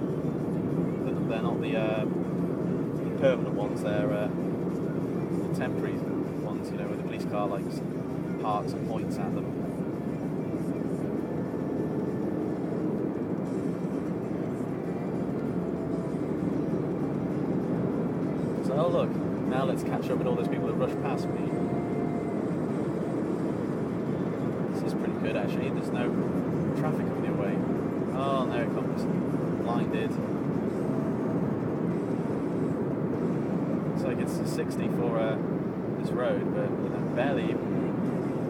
that 1.05 1.29
they're 1.29 1.41
not 1.43 1.61
the, 1.61 1.77
uh, 1.77 2.03
the 2.03 3.19
permanent 3.21 3.53
ones. 3.53 3.83
They're 3.83 4.11
uh, 4.11 4.27
the 4.27 5.55
temporary 5.55 5.93
ones. 5.93 6.71
You 6.71 6.77
know, 6.77 6.87
where 6.87 6.97
the 6.97 7.03
police 7.03 7.25
car 7.25 7.47
like 7.47 7.63
parks 8.41 8.71
and 8.73 8.87
points 8.89 9.17
at 9.17 9.35
them. 9.35 9.45
So 18.65 18.73
oh 18.73 18.87
look, 18.89 19.15
now 19.47 19.63
let's 19.65 19.83
catch 19.83 20.09
up 20.09 20.17
with 20.17 20.25
all 20.25 20.35
those 20.35 20.47
people 20.47 20.67
that 20.67 20.73
rushed 20.73 20.99
past 21.03 21.27
me. 21.29 21.51
This 24.73 24.74
is 24.85 24.93
pretty 24.93 25.13
good 25.13 25.35
actually. 25.35 25.69
There's 25.69 25.89
no 25.89 26.09
traffic 26.77 27.07
coming 27.07 27.25
your 27.25 27.33
way. 27.33 27.57
Oh, 28.13 28.45
there 28.45 28.63
it 28.63 28.73
comes. 28.73 29.03
Blinded. 29.63 30.11
It's 33.95 34.03
like 34.03 34.19
it's 34.19 34.37
a 34.37 34.47
60 34.47 34.87
for 34.89 35.17
uh, 35.19 35.37
this 35.99 36.11
road, 36.11 36.53
but 36.53 36.69
you 36.69 36.89
know, 36.89 36.99
barely 37.15 37.55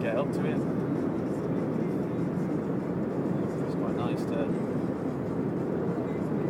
get 0.02 0.16
up 0.16 0.30
to 0.32 0.44
it. 0.44 0.60
It's 3.66 3.76
quite 3.76 3.96
nice 3.96 4.20
to 4.24 4.44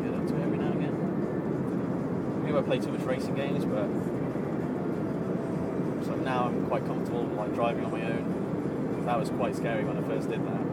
get 0.03 0.15
up 0.15 0.27
to 0.27 0.35
it 0.35 0.43
every 0.43 0.59
now 0.59 0.73
and 0.73 0.81
again. 0.83 2.43
Maybe 2.43 2.59
I 2.59 2.63
play 2.63 2.79
too 2.81 2.91
much 2.91 3.03
racing 3.03 3.37
games, 3.37 3.65
but 3.65 3.89
so 6.07 6.17
now 6.17 6.47
I'm 6.47 6.67
quite 6.67 6.85
comfortable 6.87 7.23
like 7.25 7.55
driving 7.55 7.85
on 7.85 7.93
my 7.93 8.03
own. 8.03 8.36
That 9.07 9.21
was 9.21 9.31
quite 9.31 9.55
scary 9.55 9.85
when 9.85 9.97
I 9.97 10.03
first 10.03 10.29
did 10.29 10.45
that. 10.45 10.65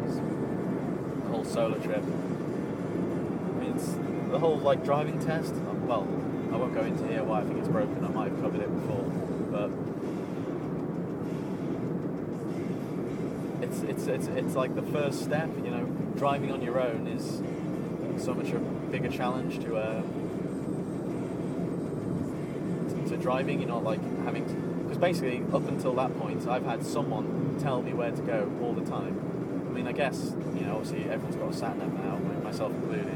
The 1.24 1.30
whole 1.30 1.46
solo 1.46 1.78
trip. 1.78 2.02
I 2.02 3.60
mean, 3.60 3.74
it's 3.76 3.94
the 4.32 4.40
whole 4.40 4.58
like 4.58 4.84
driving 4.84 5.24
test. 5.24 5.54
Well, 5.54 6.08
I 6.52 6.56
won't 6.58 6.74
go 6.74 6.82
into 6.82 7.08
here 7.08 7.24
why 7.24 7.42
I 7.42 7.44
think 7.44 7.60
it's 7.60 7.68
broken. 7.68 8.04
I 8.04 8.08
might 8.08 8.32
have 8.32 8.42
covered 8.42 8.62
it 8.62 8.74
before, 8.74 9.04
but 9.54 9.70
it's 13.62 13.82
it's 13.84 14.08
it's 14.08 14.26
it's 14.36 14.56
like 14.56 14.74
the 14.74 14.82
first 14.82 15.24
step. 15.24 15.50
You 15.64 15.70
know, 15.70 15.86
driving 16.18 16.52
on 16.52 16.64
your 16.64 16.82
own 16.82 17.06
is 17.06 17.40
so 18.24 18.34
much 18.34 18.50
a 18.50 18.58
bigger 18.58 19.10
challenge 19.10 19.60
to 19.60 19.78
uh, 19.78 20.02
to, 22.90 23.10
to 23.10 23.18
driving. 23.18 23.60
You're 23.60 23.70
not 23.70 23.84
like 23.84 24.02
having 24.26 24.46
to 24.48 24.73
because 24.94 25.02
basically 25.02 25.44
up 25.52 25.68
until 25.68 25.96
that 25.96 26.16
point, 26.20 26.48
I've 26.48 26.66
had 26.66 26.86
someone 26.86 27.58
tell 27.60 27.82
me 27.82 27.94
where 27.94 28.12
to 28.12 28.22
go 28.22 28.52
all 28.62 28.74
the 28.74 28.86
time. 28.86 29.20
I 29.68 29.74
mean, 29.74 29.88
I 29.88 29.92
guess 29.92 30.36
you 30.54 30.62
know, 30.62 30.76
obviously 30.76 31.10
everyone's 31.10 31.36
got 31.36 31.50
a 31.50 31.54
sat 31.54 31.78
nav 31.80 31.92
now, 31.94 32.18
my- 32.18 32.44
myself 32.44 32.72
included. 32.74 33.08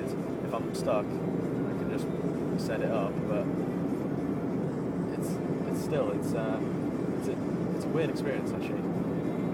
If 0.44 0.54
I'm 0.54 0.74
stuck, 0.74 1.06
I 1.06 1.78
can 1.78 1.90
just 1.92 2.66
set 2.66 2.82
it 2.82 2.90
up, 2.90 3.14
but 3.30 3.46
it's 5.20 5.30
it's 5.70 5.84
still 5.84 6.12
it's 6.14 6.34
uh, 6.34 6.60
it's 7.20 7.28
a, 7.28 7.36
it's 7.76 7.86
a 7.86 7.90
weird 7.90 8.10
experience 8.10 8.52
actually. 8.52 8.82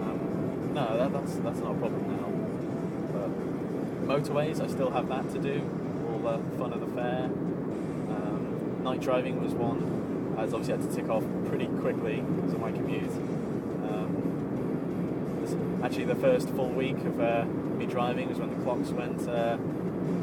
Um, 0.05 0.71
no, 0.73 0.97
that, 0.97 1.11
that's 1.11 1.35
that's 1.39 1.59
not 1.59 1.71
a 1.71 1.77
problem 1.77 2.07
now. 2.07 2.29
But 3.11 4.07
motorways, 4.07 4.61
I 4.61 4.67
still 4.67 4.91
have 4.91 5.09
that 5.09 5.29
to 5.33 5.39
do. 5.39 5.61
All 6.07 6.19
the 6.19 6.37
fun 6.57 6.71
of 6.71 6.79
the 6.79 6.87
fair. 6.87 7.25
Um, 7.25 8.81
night 8.83 9.01
driving 9.01 9.43
was 9.43 9.53
one. 9.53 10.02
I 10.37 10.43
was 10.43 10.53
obviously 10.53 10.81
had 10.81 10.89
to 10.89 10.95
tick 10.95 11.09
off 11.09 11.23
pretty 11.47 11.67
quickly 11.67 12.21
because 12.21 12.53
of 12.53 12.59
my 12.59 12.71
commute. 12.71 13.11
Um, 13.83 15.81
actually, 15.83 16.05
the 16.05 16.15
first 16.15 16.49
full 16.49 16.69
week 16.69 16.97
of 16.97 17.19
uh, 17.19 17.45
me 17.45 17.85
driving 17.85 18.29
was 18.29 18.39
when 18.39 18.49
the 18.49 18.63
clocks 18.63 18.89
went 18.89 19.27
uh, 19.27 19.57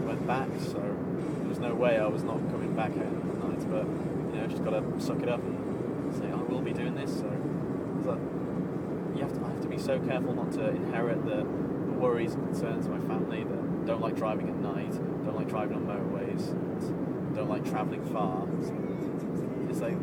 went 0.07 0.27
back. 0.27 0.49
So 0.61 0.79
there 0.81 1.49
was 1.49 1.59
no 1.59 1.75
way 1.75 1.99
I 1.99 2.07
was 2.07 2.23
not 2.23 2.39
coming 2.51 2.75
back 2.75 2.93
home 2.93 3.31
at 3.31 3.49
night. 3.49 3.71
But 3.71 3.87
you 4.35 4.41
know, 4.41 4.47
just 4.49 4.65
got 4.65 4.71
to 4.71 5.01
suck 5.01 5.23
it 5.23 5.29
up 5.29 5.41
and 5.43 6.15
say 6.15 6.27
I 6.31 6.37
will 6.37 6.61
be 6.61 6.73
doing 6.73 6.95
this. 6.95 7.19
So, 7.19 7.31
you 9.15 9.23
have 9.23 9.33
to 9.35 9.45
I 9.45 9.49
have 9.51 9.61
to 9.63 9.69
be 9.69 9.79
so 9.79 9.99
careful 10.01 10.35
not 10.35 10.53
to 10.53 10.69
inherit 10.69 11.25
the 11.27 11.45
worries 11.45 12.35
and 12.35 12.45
concerns 12.47 12.87
of 12.87 12.93
my 12.93 13.15
family 13.15 13.45
that 13.45 13.87
don't 13.87 14.01
like 14.01 14.17
driving 14.17 14.49
at 14.49 14.57
night, 14.57 14.93
don't 15.25 15.37
like 15.37 15.49
driving 15.49 15.77
on 15.77 15.85
motorways, 15.85 16.49
don't 17.35 17.49
like 17.49 17.69
travelling 17.69 18.05
far. 18.07 18.47
It's, 18.61 18.71
it's 19.71 19.81
like 19.81 19.97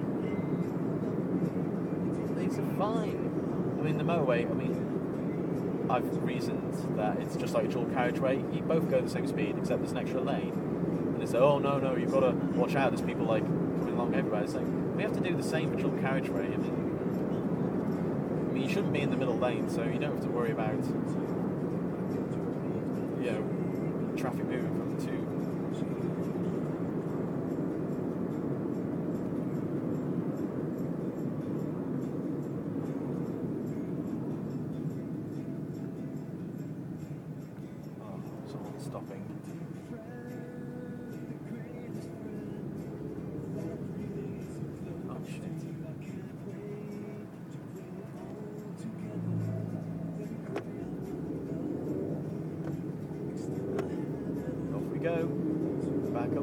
are 2.58 2.78
fine. 2.78 3.78
I 3.80 3.84
mean, 3.84 3.98
the 3.98 4.04
motorway. 4.04 4.50
I 4.50 4.54
mean, 4.54 5.86
I've 5.90 6.24
reasoned 6.24 6.98
that 6.98 7.18
it's 7.20 7.36
just 7.36 7.54
like 7.54 7.66
a 7.66 7.68
dual 7.68 7.86
carriageway. 7.88 8.38
You 8.54 8.62
both 8.62 8.90
go 8.90 9.02
the 9.02 9.10
same 9.10 9.28
speed, 9.28 9.56
except 9.58 9.82
there's 9.82 9.92
an 9.92 9.98
extra 9.98 10.22
lane. 10.22 10.52
And 10.52 11.22
they 11.22 11.26
say, 11.26 11.38
oh 11.38 11.60
no 11.60 11.80
no, 11.80 11.96
you've 11.96 12.12
got 12.12 12.22
to 12.22 12.32
watch 12.32 12.76
out. 12.76 12.92
There's 12.92 13.06
people 13.06 13.26
like 13.26 13.44
coming 13.44 13.94
along 13.94 14.16
everywhere. 14.16 14.44
It's 14.44 14.54
like 14.54 14.66
we 14.96 15.04
have 15.04 15.14
to 15.14 15.20
do 15.20 15.36
the 15.36 15.44
same 15.44 15.72
for 15.72 15.78
dual 15.78 15.98
carriageway. 16.00 16.46
I 16.46 16.58
mean, 16.58 18.48
I 18.50 18.54
mean, 18.54 18.64
you 18.64 18.70
shouldn't 18.70 18.94
be 18.94 19.02
in 19.02 19.10
the 19.10 19.18
middle 19.18 19.38
lane, 19.38 19.70
so 19.70 19.84
you 19.84 20.00
don't 20.00 20.16
have 20.16 20.24
to 20.24 20.30
worry 20.30 20.52
about 20.52 20.80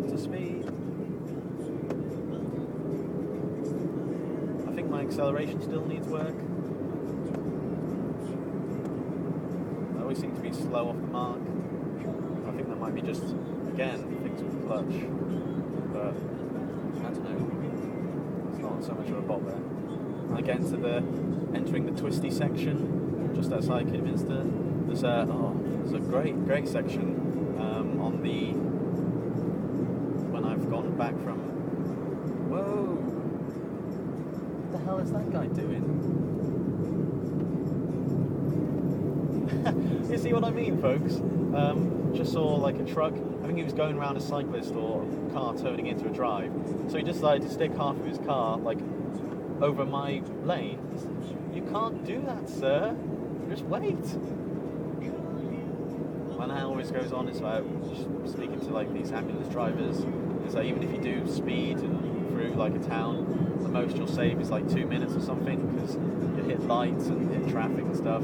up 0.04 0.10
to 0.10 0.18
speed. 0.18 0.64
I 4.68 4.72
think 4.74 4.90
my 4.90 5.00
acceleration 5.02 5.62
still 5.62 5.86
needs 5.86 6.06
work. 6.06 6.34
I 9.96 10.02
always 10.02 10.18
seem 10.18 10.34
to 10.34 10.40
be 10.42 10.52
slow 10.52 10.90
off 10.90 10.96
the 10.96 11.06
mark. 11.06 11.40
I 12.46 12.50
think 12.52 12.68
that 12.68 12.76
might 12.76 12.94
be 12.94 13.00
just, 13.02 13.22
again, 13.72 14.02
things 14.22 14.42
with 14.42 14.66
clutch. 14.66 14.94
But, 15.92 16.14
I 17.00 17.10
don't 17.10 17.24
know. 17.24 18.50
It's 18.50 18.58
not 18.58 18.84
so 18.84 18.94
much 18.94 19.08
of 19.08 19.18
a 19.18 19.22
bother. 19.22 19.58
I 20.34 20.40
get 20.42 20.56
into 20.56 20.76
the, 20.76 20.96
entering 21.56 21.86
the 21.86 21.98
twisty 21.98 22.30
section, 22.30 23.32
just 23.34 23.52
outside 23.52 23.86
Kidderminster. 23.86 24.44
There's 24.86 25.02
a, 25.02 25.26
oh, 25.30 25.58
there's 25.82 25.94
a 25.94 26.00
great, 26.00 26.44
great 26.44 26.68
section 26.68 27.56
um, 27.58 28.00
on 28.00 28.22
the, 28.22 28.54
when 30.94 31.12
back 31.12 31.22
from, 31.24 31.38
whoa, 32.50 32.94
what 34.62 34.72
the 34.72 34.78
hell 34.84 34.98
is 34.98 35.10
that 35.12 35.30
guy 35.32 35.46
doing? 35.46 35.82
you 40.10 40.18
see 40.18 40.32
what 40.32 40.44
I 40.44 40.50
mean, 40.50 40.80
folks? 40.80 41.16
Um, 41.16 42.12
just 42.14 42.32
saw 42.32 42.54
like 42.56 42.78
a 42.78 42.84
truck. 42.84 43.12
I 43.12 43.46
think 43.46 43.58
he 43.58 43.64
was 43.64 43.72
going 43.72 43.96
around 43.96 44.16
a 44.16 44.20
cyclist 44.20 44.74
or 44.74 45.02
a 45.02 45.32
car 45.32 45.56
turning 45.56 45.86
into 45.86 46.06
a 46.06 46.12
drive. 46.12 46.52
So 46.88 46.98
he 46.98 47.02
decided 47.02 47.42
to 47.42 47.50
stick 47.52 47.72
half 47.72 47.96
of 47.96 48.06
his 48.06 48.18
car 48.18 48.58
like 48.58 48.78
over 49.60 49.84
my 49.84 50.22
lane. 50.44 50.78
You 51.54 51.62
can't 51.62 52.04
do 52.04 52.22
that, 52.26 52.48
sir. 52.48 52.96
Just 53.48 53.64
wait. 53.64 53.94
When 56.36 56.48
that 56.48 56.62
always 56.62 56.90
goes 56.90 57.12
on, 57.12 57.28
it's 57.28 57.40
like 57.40 57.64
speaking 58.26 58.60
to 58.60 58.66
like 58.66 58.92
these 58.92 59.12
ambulance 59.12 59.48
drivers. 59.48 60.04
Like 60.52 60.66
even 60.66 60.82
if 60.82 60.92
you 60.92 61.00
do 61.00 61.26
speed 61.32 61.78
through 61.80 62.52
like 62.56 62.74
a 62.74 62.80
town, 62.80 63.58
the 63.62 63.68
most 63.70 63.96
you'll 63.96 64.06
save 64.06 64.40
is 64.40 64.50
like 64.50 64.68
two 64.68 64.86
minutes 64.86 65.14
or 65.14 65.20
something 65.20 65.66
because 65.68 65.94
you 65.94 66.44
hit 66.44 66.60
lights 66.64 67.06
and 67.06 67.32
hit 67.34 67.48
traffic 67.50 67.78
and 67.78 67.96
stuff 67.96 68.22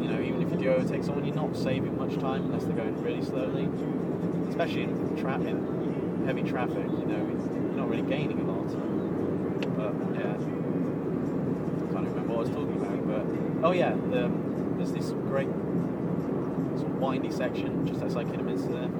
you 0.00 0.08
know, 0.08 0.20
even 0.20 0.42
if 0.42 0.50
you 0.50 0.56
do 0.56 0.70
overtake 0.70 1.04
someone, 1.04 1.24
you're 1.24 1.34
not 1.34 1.54
saving 1.54 1.96
much 1.96 2.14
time 2.18 2.44
unless 2.44 2.64
they're 2.64 2.76
going 2.76 3.00
really 3.02 3.22
slowly. 3.22 3.68
Especially 4.48 4.84
in, 4.84 5.16
tra- 5.16 5.40
in 5.40 6.24
heavy 6.26 6.42
traffic, 6.42 6.76
you 6.76 7.06
know, 7.06 7.18
you're 7.18 7.76
not 7.76 7.88
really 7.88 8.08
gaining 8.08 8.40
a 8.40 8.44
lot. 8.44 8.68
But 9.76 9.94
yeah, 10.14 10.32
I 10.32 11.92
can't 11.92 12.08
remember 12.08 12.32
what 12.32 12.36
I 12.36 12.40
was 12.40 12.50
talking 12.50 12.76
about. 12.76 13.06
But 13.06 13.66
oh 13.66 13.72
yeah, 13.72 13.94
the, 14.10 14.30
there's 14.76 14.92
this 14.92 15.10
great 15.28 15.48
sort 16.78 16.90
of 16.90 16.98
windy 16.98 17.30
section 17.30 17.86
just 17.86 18.02
outside 18.02 18.30
Kidderminster 18.30 18.72
there, 18.72 18.90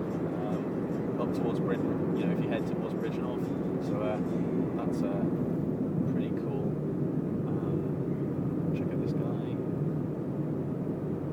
towards 1.34 1.58
Britain. 1.60 2.16
You 2.16 2.26
know, 2.26 2.32
if 2.36 2.44
you 2.44 2.50
head 2.50 2.66
towards 2.66 2.94
Bridgnorth, 2.94 3.46
so 3.86 4.00
uh, 4.02 4.18
that's 4.76 5.02
uh, 5.02 5.24
pretty 6.12 6.30
cool. 6.42 6.68
Um, 7.46 8.72
check 8.76 8.86
out 8.92 9.00
this 9.02 9.12
guy. 9.12 9.44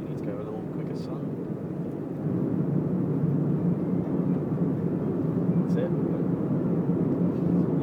You 0.01 0.07
need 0.07 0.17
to 0.19 0.23
go 0.25 0.33
a 0.35 0.43
little 0.45 0.61
quicker, 0.73 0.95
son. 0.95 1.21
That's 5.65 5.75
it. 5.81 5.91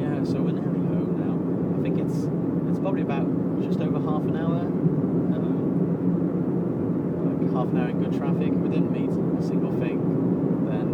Yeah, 0.01 0.23
so 0.23 0.41
we're 0.41 0.51
nearly 0.55 0.83
home 0.87 1.11
now. 1.19 1.35
I 1.77 1.81
think 1.83 1.99
it's 1.99 2.27
it's 2.69 2.79
probably 2.79 3.01
about 3.01 3.27
just 3.61 3.79
over 3.79 3.99
half 3.99 4.23
an 4.23 4.35
hour. 4.37 4.61
Um, 5.35 5.53
like 7.25 7.39
half 7.53 7.67
an 7.67 7.77
hour 7.77 7.89
in 7.89 8.03
good 8.03 8.13
traffic. 8.17 8.49
If 8.53 8.59
we 8.59 8.69
didn't 8.69 8.91
meet 8.91 9.09
a 9.09 9.41
single 9.45 9.71
thing, 9.79 9.99
then 10.65 10.87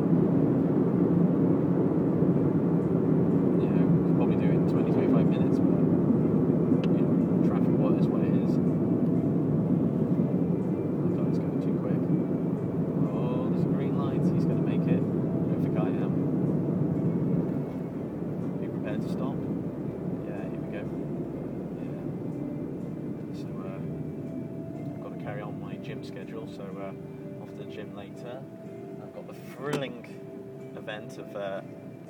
you 3.62 3.68
know, 3.70 3.86
we 3.86 4.08
could 4.08 4.16
probably 4.18 4.36
do 4.38 4.46
it 4.52 4.56
in 4.56 4.68
20, 4.70 4.92
25 4.92 5.26
minutes, 5.28 5.60
but 5.60 5.80
you 6.92 7.02
know, 7.02 7.48
traffic 7.48 7.74
what 7.78 7.94
is 8.00 8.08
what 8.08 8.22
it 8.22 8.34
is. 8.34 8.52
I 11.02 11.14
thought 11.16 11.26
it 11.26 11.30
was 11.30 11.40
going 11.40 11.62
too 11.62 11.76
quick. 11.82 12.02
Oh, 13.14 13.50
there's 13.50 13.64
a 13.66 13.68
green 13.70 13.98
light. 13.98 14.22
He's 14.34 14.46
going 14.46 14.62
to 14.62 14.68
make 14.68 14.86
it. 14.88 15.00
I 15.00 15.04
don't 15.52 15.62
think 15.64 15.78
I 15.78 15.88
am. 15.88 16.14
Be 18.60 18.68
prepared 18.68 19.02
to 19.02 19.10
stop. 19.10 19.36
Yeah, 20.28 20.42
here 20.50 20.62
we 20.62 20.70
go. 20.74 20.84
Yeah. 21.82 22.06
So, 23.42 23.48
uh, 23.66 23.80
I've 23.80 25.02
got 25.04 25.12
to 25.18 25.24
carry 25.24 25.42
on 25.42 25.60
my 25.62 25.76
gym 25.76 26.04
schedule, 26.04 26.41
so 26.56 26.64
uh, 26.64 27.44
off 27.44 27.50
to 27.50 27.64
the 27.64 27.66
gym 27.66 27.96
later. 27.96 28.42
I've 29.02 29.14
got 29.14 29.28
the 29.28 29.34
thrilling 29.34 30.74
event 30.76 31.18
of 31.18 31.36
uh, 31.36 31.62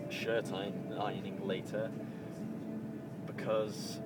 shirt 0.10 0.52
iron- 0.52 0.94
ironing 1.00 1.46
later 1.46 1.92
because 3.28 4.00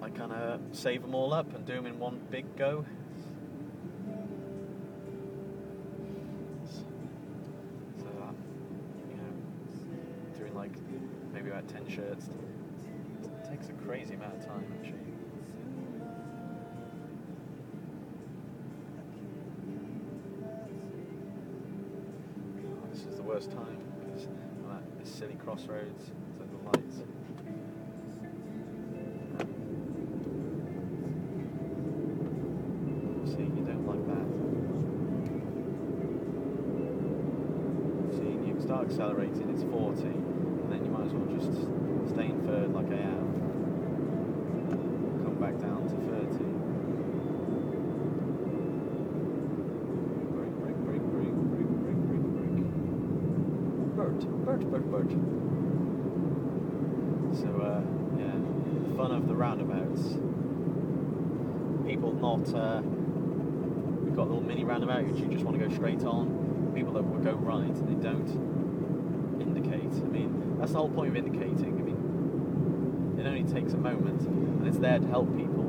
I 0.00 0.10
kind 0.10 0.32
of 0.32 0.60
save 0.72 1.02
them 1.02 1.14
all 1.14 1.32
up 1.32 1.54
and 1.54 1.64
do 1.64 1.74
them 1.74 1.86
in 1.86 1.98
one 1.98 2.20
big 2.30 2.56
go. 2.56 2.84
So 7.98 8.04
that, 8.04 8.34
you 9.10 9.16
know, 9.16 10.38
doing 10.38 10.54
like 10.54 10.72
maybe 11.32 11.50
about 11.50 11.68
10 11.68 11.88
shirts 11.88 12.28
it 13.22 13.50
takes 13.50 13.68
a 13.68 13.72
crazy 13.72 14.14
amount 14.14 14.34
of 14.34 14.46
time 14.46 14.64
actually. 14.78 15.05
first 23.36 23.50
time 23.50 23.78
is 24.16 24.28
this 24.98 25.14
silly 25.14 25.34
crossroads 25.44 26.06
to 26.06 26.12
the 26.50 26.56
lights. 26.64 26.96
See, 33.30 33.42
you 33.42 33.62
don't 33.66 33.86
like 33.86 34.04
that. 34.08 34.26
See, 38.16 38.30
you 38.48 38.54
can 38.54 38.62
start 38.62 38.86
accelerating, 38.86 39.50
it's 39.50 39.64
40, 39.64 40.00
and 40.00 40.72
then 40.72 40.82
you 40.82 40.90
might 40.90 41.04
as 41.04 41.12
well 41.12 41.28
just 41.36 41.52
stay 42.14 42.28
in 42.32 42.40
third 42.46 42.72
like 42.72 42.90
I 42.90 43.02
am. 43.02 43.25
Bert, 54.56 54.70
Bert, 54.70 54.90
Bert. 54.90 55.10
So, 57.36 57.48
uh, 57.60 57.82
yeah, 58.18 58.32
the 58.88 58.96
fun 58.96 59.12
of 59.12 59.28
the 59.28 59.34
roundabouts. 59.34 60.14
People 61.86 62.14
not, 62.14 62.54
uh, 62.54 62.80
we've 62.80 64.16
got 64.16 64.28
little 64.28 64.42
mini 64.42 64.64
roundabout 64.64 65.04
which 65.04 65.20
you 65.20 65.28
just 65.28 65.44
want 65.44 65.58
to 65.58 65.68
go 65.68 65.74
straight 65.74 66.04
on. 66.04 66.72
People 66.74 66.94
that 66.94 67.02
will 67.02 67.20
go 67.20 67.34
right, 67.34 67.66
and 67.66 67.88
they 67.88 68.02
don't 68.02 68.28
indicate. 69.42 69.92
I 69.92 70.08
mean, 70.08 70.56
that's 70.58 70.72
the 70.72 70.78
whole 70.78 70.88
point 70.88 71.10
of 71.10 71.16
indicating. 71.16 71.76
I 71.78 71.82
mean, 71.82 73.18
it 73.20 73.26
only 73.26 73.44
takes 73.44 73.74
a 73.74 73.78
moment, 73.78 74.22
and 74.22 74.66
it's 74.66 74.78
there 74.78 74.98
to 74.98 75.06
help 75.06 75.28
people. 75.36 75.64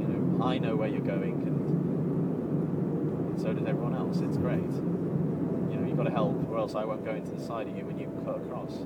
You 0.00 0.08
know, 0.08 0.44
I 0.44 0.58
know 0.58 0.74
where 0.74 0.88
you're 0.88 1.00
going, 1.00 1.34
and 1.46 3.40
so 3.40 3.52
does 3.52 3.66
everyone 3.66 3.94
else. 3.94 4.18
It's 4.18 4.38
great. 4.38 5.01
You've 5.92 5.98
got 5.98 6.04
to 6.04 6.10
help, 6.10 6.48
or 6.48 6.56
else 6.56 6.74
I 6.74 6.86
won't 6.86 7.04
go 7.04 7.10
into 7.10 7.32
the 7.32 7.44
side 7.44 7.68
of 7.68 7.76
you 7.76 7.84
when 7.84 7.98
you 7.98 8.06
cut 8.24 8.36
across. 8.36 8.78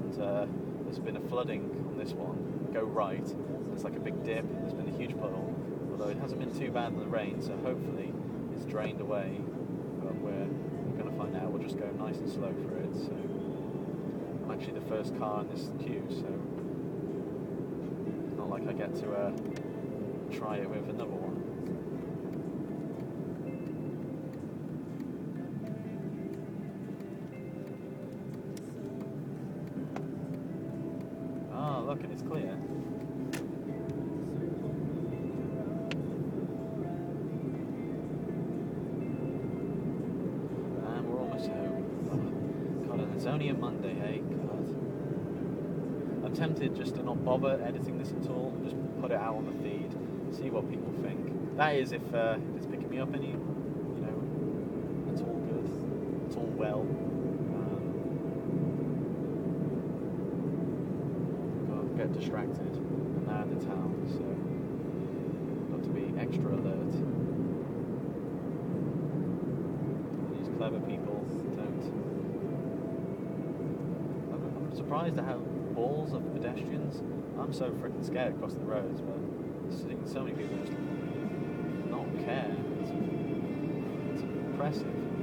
and 0.00 0.22
uh, 0.22 0.46
there's 0.84 0.98
been 0.98 1.18
a 1.18 1.20
flooding 1.28 1.64
on 1.90 1.98
this 1.98 2.14
one. 2.14 2.72
Go 2.72 2.82
right, 2.82 3.22
there's 3.68 3.84
like 3.84 3.94
a 3.94 4.00
big 4.00 4.24
dip. 4.24 4.46
There's 4.62 4.72
been 4.72 4.88
a 4.88 4.96
huge 4.96 5.14
puddle, 5.18 5.54
although 5.90 6.08
it 6.08 6.16
hasn't 6.16 6.40
been 6.40 6.58
too 6.58 6.70
bad 6.70 6.94
in 6.94 6.98
the 6.98 7.06
rain, 7.06 7.42
so 7.42 7.54
hopefully 7.58 8.14
it's 8.54 8.64
drained 8.64 9.00
away. 9.00 9.40
But 10.02 10.14
we're, 10.16 10.46
going 10.96 11.10
to 11.10 11.16
find 11.16 11.36
out. 11.36 11.50
We'll 11.50 11.62
just 11.62 11.78
go 11.78 11.90
nice 11.98 12.18
and 12.18 12.30
slow 12.30 12.52
for 12.52 12.78
it. 12.78 12.94
So 12.94 13.12
I'm 14.44 14.50
actually 14.50 14.78
the 14.78 14.86
first 14.86 15.18
car 15.18 15.40
in 15.40 15.48
this 15.48 15.70
queue, 15.84 16.06
so 16.10 16.28
not 18.36 18.50
like 18.50 18.68
I 18.68 18.72
get 18.72 18.94
to 18.96 19.12
uh, 19.12 19.32
try 20.32 20.56
it 20.56 20.70
with 20.70 20.88
another 20.88 21.10
one. 21.10 21.40
Ah, 31.52 31.80
look, 31.80 32.02
and 32.04 32.12
it's 32.12 32.22
clear. 32.22 32.56
Only 43.44 43.56
a 43.56 43.60
Monday, 43.60 43.94
hey? 43.94 44.18
God. 44.20 44.68
I'm 46.24 46.34
tempted 46.34 46.74
just 46.74 46.94
to 46.94 47.02
not 47.02 47.22
bother 47.24 47.60
editing 47.62 47.98
this 47.98 48.10
at 48.12 48.26
all, 48.30 48.56
just 48.64 48.74
put 49.02 49.10
it 49.10 49.18
out 49.18 49.36
on 49.36 49.44
the 49.44 49.52
feed, 49.62 49.92
see 50.34 50.48
what 50.48 50.66
people 50.70 50.90
think. 51.02 51.56
That 51.58 51.74
is, 51.74 51.92
if, 51.92 52.00
uh, 52.14 52.36
if 52.38 52.56
it's 52.56 52.64
picking 52.66 52.88
me 52.88 53.00
up 53.00 53.14
any, 53.14 53.32
you 53.32 54.00
know, 54.00 54.22
it's 55.12 55.20
all 55.20 55.38
good, 55.50 55.68
it's 56.26 56.36
all 56.36 56.50
well. 56.56 56.80
Um, 57.52 57.84
got 61.68 61.96
get 61.98 62.12
distracted 62.18 62.60
and 62.60 63.26
now 63.26 63.42
in 63.42 63.58
the 63.58 63.64
town, 63.66 63.94
so 64.08 64.24
got 65.70 65.82
to 65.84 65.90
be 65.90 66.14
extra 66.18 66.48
alert. 66.48 66.92
These 70.32 70.48
clever 70.56 70.80
people 70.80 71.26
don't. 71.56 71.84
I'm, 74.32 74.40
I'm 74.56 74.66
surprised 74.84 75.16
at 75.16 75.24
how 75.24 75.38
balls 75.74 76.12
of 76.12 76.20
pedestrians. 76.34 77.00
I'm 77.40 77.54
so 77.54 77.70
freaking 77.70 78.04
scared 78.04 78.34
across 78.34 78.52
the 78.52 78.64
roads, 78.64 79.00
but 79.00 79.16
seeing 79.74 80.02
so 80.06 80.22
many 80.22 80.36
people 80.36 80.58
just 80.58 80.72
not 81.88 82.04
care. 82.26 82.54
It's, 82.82 82.90
it's 84.12 84.22
impressive. 84.22 85.13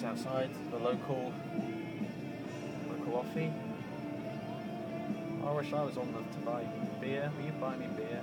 The 0.00 0.06
youths 0.06 0.24
outside 0.24 0.50
the 0.70 0.78
local 0.78 1.32
local 2.88 3.24
offie. 3.24 3.52
I 5.44 5.52
wish 5.52 5.72
I 5.72 5.82
was 5.82 5.96
on 5.96 6.12
them 6.12 6.26
to 6.32 6.38
buy 6.38 6.64
beer. 7.00 7.30
Will 7.36 7.46
you 7.46 7.52
buy 7.52 7.76
me 7.76 7.86
beer? 7.96 8.20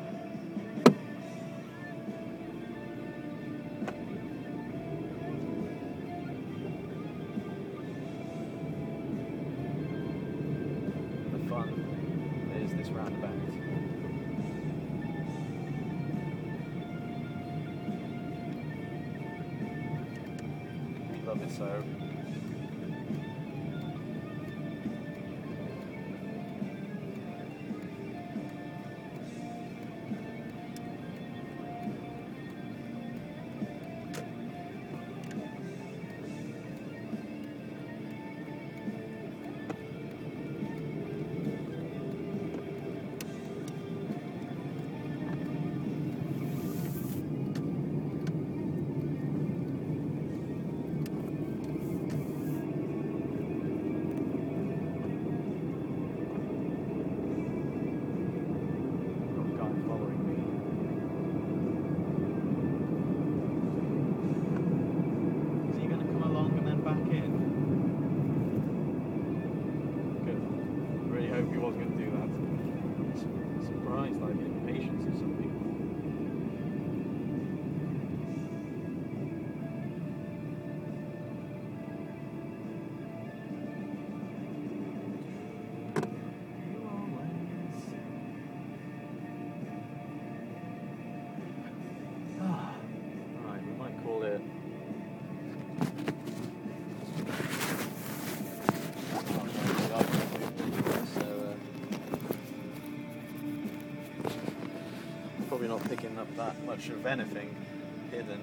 So. 21.57 21.86
Probably 105.47 105.67
not 105.67 105.83
picking 105.89 106.17
up 106.19 106.27
that 106.35 106.61
much 106.65 106.89
of 106.89 107.05
anything 107.05 107.55
hidden. 108.11 108.39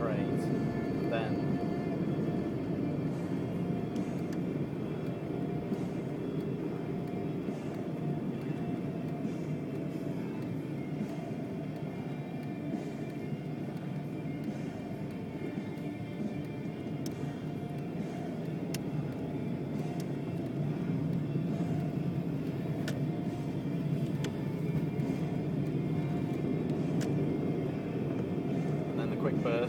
Until 0.00 0.47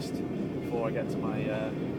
burst 0.00 0.14
before 0.62 0.88
I 0.88 0.90
get 0.92 1.08
to 1.10 1.18
my 1.18 1.44
uh, 1.46 1.89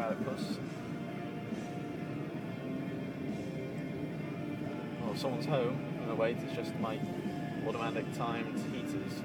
about 0.00 0.12
it, 0.12 0.24
puss. 0.24 0.58
Well, 5.02 5.16
someone's 5.16 5.44
home. 5.44 5.78
No, 6.06 6.14
wait, 6.14 6.38
it's 6.42 6.54
just 6.54 6.74
my 6.80 6.98
automatic 7.66 8.06
timed 8.16 8.58
heaters. 8.72 9.20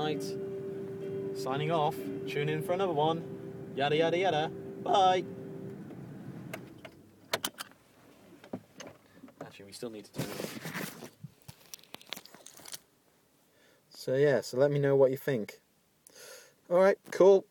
Night. 0.00 0.24
Signing 1.34 1.70
off. 1.70 1.94
Tune 2.26 2.48
in 2.48 2.62
for 2.62 2.72
another 2.72 2.92
one. 2.92 3.22
Yada 3.76 3.96
yada 3.96 4.18
yada. 4.18 4.50
Bye. 4.82 5.24
Actually, 9.40 9.66
we 9.66 9.72
still 9.72 9.90
need 9.90 10.04
to 10.06 10.12
turn 10.12 10.24
it. 10.24 10.48
So 13.90 14.14
yeah, 14.16 14.40
so 14.40 14.56
let 14.56 14.70
me 14.70 14.78
know 14.78 14.96
what 14.96 15.10
you 15.10 15.18
think. 15.18 15.60
All 16.70 16.78
right, 16.78 16.96
cool. 17.10 17.44